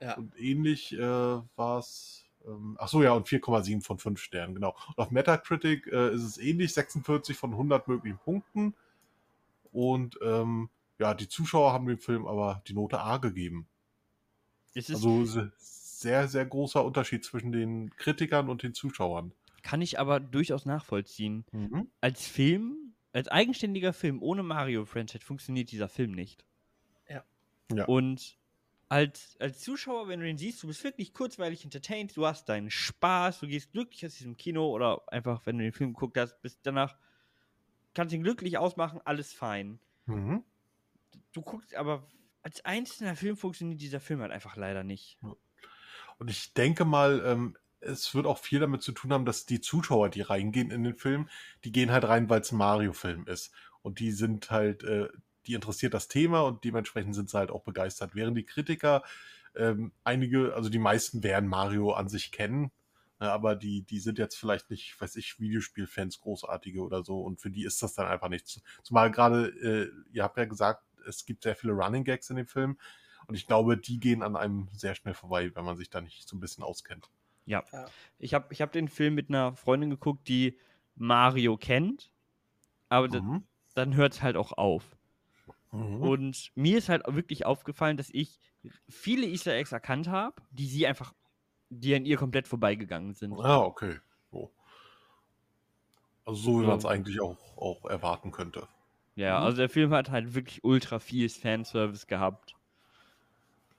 [0.00, 0.14] Ja.
[0.16, 2.24] Und ähnlich äh, war es.
[2.44, 4.74] Ähm, ach so, ja, und 4,7 von 5 Sternen, genau.
[4.88, 8.74] Und auf Metacritic äh, ist es ähnlich, 46 von 100 möglichen Punkten.
[9.72, 10.68] Und ähm,
[10.98, 13.66] ja, die Zuschauer haben dem Film aber die Note A gegeben.
[14.74, 19.32] Es ist, Also se- sehr, sehr großer Unterschied zwischen den Kritikern und den Zuschauern.
[19.62, 21.44] kann ich aber durchaus nachvollziehen.
[22.00, 22.81] Als Film,
[23.12, 26.44] als eigenständiger Film ohne Mario-Franchise funktioniert dieser Film nicht.
[27.08, 27.24] Ja.
[27.72, 27.84] Ja.
[27.84, 28.38] Und
[28.88, 32.70] als, als Zuschauer, wenn du den siehst, du bist wirklich kurzweilig entertained, du hast deinen
[32.70, 36.40] Spaß, du gehst glücklich aus diesem Kino oder einfach, wenn du den Film geguckt hast,
[36.42, 36.98] bist danach,
[37.94, 39.78] kannst ihn glücklich ausmachen, alles fein.
[40.06, 40.44] Mhm.
[41.32, 42.06] Du guckst aber,
[42.42, 45.18] als einzelner Film funktioniert dieser Film halt einfach leider nicht.
[46.18, 49.60] Und ich denke mal, ähm, es wird auch viel damit zu tun haben, dass die
[49.60, 51.28] Zuschauer, die reingehen in den Film,
[51.64, 53.52] die gehen halt rein, weil es ein Mario-Film ist.
[53.82, 55.08] Und die sind halt, äh,
[55.46, 58.14] die interessiert das Thema und dementsprechend sind sie halt auch begeistert.
[58.14, 59.02] Während die Kritiker,
[59.56, 62.70] ähm, einige, also die meisten werden Mario an sich kennen,
[63.20, 67.40] äh, aber die, die sind jetzt vielleicht nicht, weiß ich, Videospielfans großartige oder so und
[67.40, 68.60] für die ist das dann einfach nichts.
[68.82, 72.46] Zumal gerade, äh, ihr habt ja gesagt, es gibt sehr viele Running Gags in dem
[72.46, 72.78] Film.
[73.26, 76.28] Und ich glaube, die gehen an einem sehr schnell vorbei, wenn man sich da nicht
[76.28, 77.08] so ein bisschen auskennt.
[77.44, 77.64] Ja.
[77.72, 77.86] Ja.
[78.18, 80.58] Ich habe ich hab den Film mit einer Freundin geguckt, die
[80.94, 82.12] Mario kennt,
[82.88, 83.44] aber da- Mhm.
[83.74, 84.96] dann hört es halt auch auf.
[85.72, 86.02] Mhm.
[86.02, 88.38] Und mir ist halt wirklich aufgefallen, dass ich
[88.88, 91.14] viele Easter Eggs erkannt habe, die sie einfach,
[91.70, 93.32] die an ihr komplett vorbeigegangen sind.
[93.40, 93.98] Ah, okay.
[94.30, 94.52] So.
[96.24, 96.68] Also so wie Ja.
[96.68, 98.68] man es eigentlich auch, auch erwarten könnte.
[99.16, 99.46] Ja, Mhm.
[99.46, 102.54] also der Film hat halt wirklich ultra viel Fanservice gehabt.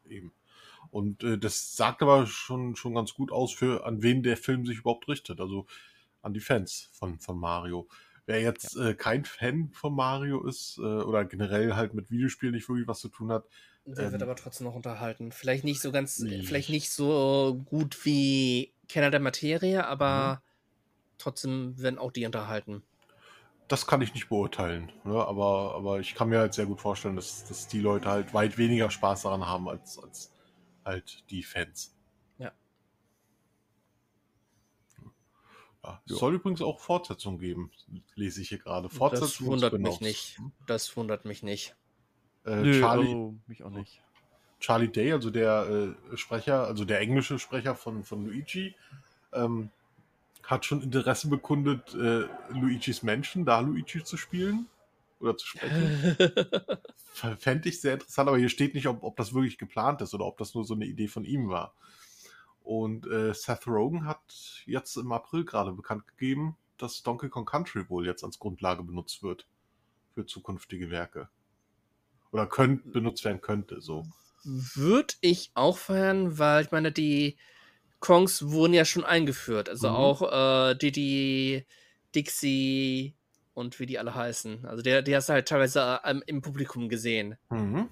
[0.06, 0.34] Eben.
[0.94, 4.66] Und äh, das sagt aber schon, schon ganz gut aus, für an wen der Film
[4.68, 5.42] sich überhaupt richtet.
[5.42, 5.66] Also
[6.22, 7.88] an die Fans von, von Mario.
[8.28, 12.70] Wer jetzt äh, kein Fan von Mario ist äh, oder generell halt mit Videospielen nicht
[12.70, 13.46] wirklich was zu tun hat,
[13.86, 15.32] Der wird Ähm, aber trotzdem noch unterhalten.
[15.32, 16.44] Vielleicht nicht so ganz, Nee.
[16.44, 20.44] vielleicht nicht so gut wie Kenner der Materie, aber
[21.18, 22.84] trotzdem werden auch die unterhalten.
[23.68, 24.92] das kann ich nicht beurteilen.
[25.04, 25.16] Ne?
[25.16, 28.58] Aber, aber ich kann mir halt sehr gut vorstellen, dass, dass die Leute halt weit
[28.60, 30.33] weniger Spaß daran haben als, als
[30.86, 31.96] halt die Fans.
[32.38, 32.52] Ja.
[35.84, 37.72] Ja, es soll übrigens auch Fortsetzung geben,
[38.16, 38.88] lese ich hier gerade.
[38.88, 40.02] Das Fortsetzung und wundert mich Spin-offs.
[40.02, 40.40] nicht.
[40.68, 41.76] Das wundert mich nicht.
[42.46, 44.02] Äh, Nö, Charlie, also mich auch nicht.
[44.60, 48.76] Charlie Day, also der äh, Sprecher, also der englische Sprecher von, von Luigi,
[49.34, 49.70] ähm,
[50.44, 54.68] hat schon Interesse bekundet, äh, Luigi's Mansion, da Luigi zu spielen.
[55.24, 56.18] Oder zu sprechen.
[57.40, 60.26] Fände ich sehr interessant, aber hier steht nicht, ob, ob das wirklich geplant ist oder
[60.26, 61.74] ob das nur so eine Idee von ihm war.
[62.62, 67.90] Und äh, Seth Rogen hat jetzt im April gerade bekannt gegeben, dass Donkey Kong Country
[67.90, 69.48] wohl jetzt als Grundlage benutzt wird
[70.14, 71.30] für zukünftige Werke.
[72.32, 74.06] Oder könnt, benutzt werden könnte, so.
[74.44, 77.38] Würde ich auch feiern, weil ich meine, die
[78.00, 79.70] Kongs wurden ja schon eingeführt.
[79.70, 79.96] Also mhm.
[79.96, 81.66] auch äh, Didi,
[82.16, 83.16] Dixie
[83.54, 84.66] und wie die alle heißen.
[84.66, 87.38] Also der, der hast du halt teilweise äh, im Publikum gesehen.
[87.50, 87.90] Mhm.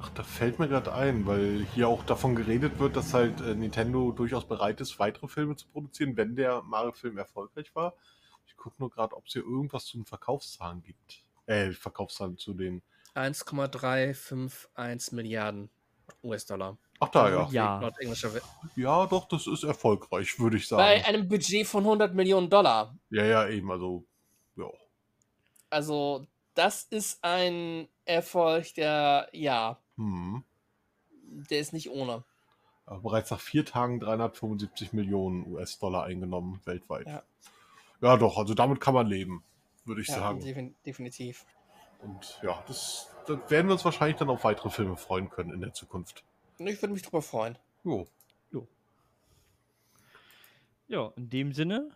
[0.00, 3.54] Ach, da fällt mir gerade ein, weil hier auch davon geredet wird, dass halt äh,
[3.54, 7.94] Nintendo durchaus bereit ist, weitere Filme zu produzieren, wenn der Mario-Film erfolgreich war.
[8.46, 11.22] Ich gucke nur gerade, ob es hier irgendwas zu den Verkaufszahlen gibt.
[11.46, 12.82] Äh, Verkaufszahlen zu den
[13.14, 15.70] 1,351 Milliarden
[16.22, 16.76] US-Dollar.
[17.00, 17.48] Ach da, ja.
[17.50, 17.92] Ja.
[18.76, 20.82] Ja, doch, das ist erfolgreich, würde ich sagen.
[20.82, 22.94] Bei einem Budget von 100 Millionen Dollar.
[23.10, 24.04] Ja, ja, eben, also,
[24.56, 24.66] ja.
[25.70, 29.78] Also, das ist ein Erfolg, der, ja.
[29.96, 30.44] Hm.
[31.50, 32.24] Der ist nicht ohne.
[32.86, 37.06] Aber bereits nach vier Tagen 375 Millionen US-Dollar eingenommen weltweit.
[37.06, 37.22] Ja.
[38.02, 39.42] ja, doch, also damit kann man leben,
[39.84, 40.74] würde ich ja, sagen.
[40.84, 41.44] Definitiv.
[42.02, 45.60] Und ja, das, da werden wir uns wahrscheinlich dann auf weitere Filme freuen können in
[45.60, 46.24] der Zukunft.
[46.58, 47.58] Ich würde mich drüber freuen.
[47.82, 48.06] Jo.
[48.50, 48.68] Jo.
[50.86, 51.90] Ja, in dem Sinne,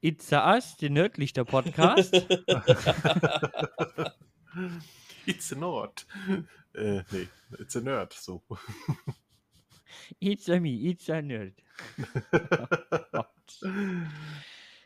[0.00, 2.14] It's a Us, der Nerdlichter Podcast.
[5.26, 6.06] it's a Nerd.
[6.74, 7.28] Äh, nee,
[7.58, 8.42] it's a Nerd, so.
[10.18, 11.62] It's a me, it's a Nerd.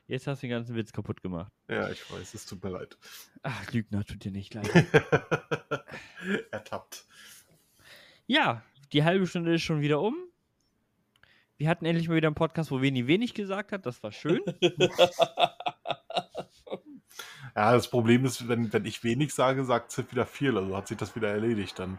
[0.06, 1.52] Jetzt hast du den ganzen Witz kaputt gemacht.
[1.68, 2.98] Ja, ich weiß, es tut mir leid.
[3.42, 4.68] Ach, Lügner, tut dir nicht leid.
[6.50, 7.06] Ertappt.
[8.26, 8.62] Ja,
[8.94, 10.14] die halbe Stunde ist schon wieder um.
[11.56, 13.86] Wir hatten endlich mal wieder einen Podcast, wo Veni wenig gesagt hat.
[13.86, 14.40] Das war schön.
[17.56, 20.56] ja, das Problem ist, wenn, wenn ich wenig sage, sagt Ziff wieder viel.
[20.56, 21.98] Also hat sich das wieder erledigt dann.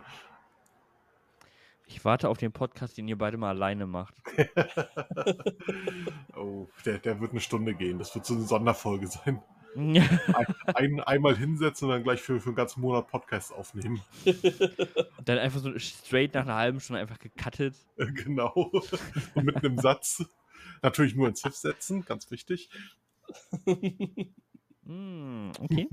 [1.87, 4.15] Ich warte auf den Podcast, den ihr beide mal alleine macht.
[6.35, 7.99] oh, der, der wird eine Stunde gehen.
[7.99, 9.41] Das wird so eine Sonderfolge sein.
[9.75, 14.01] Ein, ein, einmal hinsetzen und dann gleich für, für einen ganzen Monat Podcast aufnehmen.
[14.25, 17.75] Und dann einfach so straight nach einer halben Stunde einfach gecuttet.
[17.97, 18.71] Genau.
[19.33, 20.25] Und mit einem Satz.
[20.81, 22.69] Natürlich nur ins Ziff setzen, ganz wichtig.
[24.83, 25.87] Mm, okay.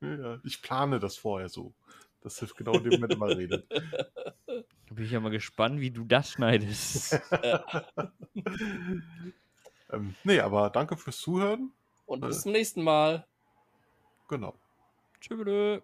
[0.00, 1.74] Ja, ich plane das vorher so
[2.20, 3.70] dass Sif genau in dem Moment immer redet.
[3.70, 7.20] Da bin ich ja mal gespannt, wie du das schneidest.
[9.92, 11.72] ähm, nee, aber danke fürs Zuhören.
[12.08, 13.26] Und bis zum nächsten Mal.
[14.28, 14.54] Genau.
[15.20, 15.82] Tschüss.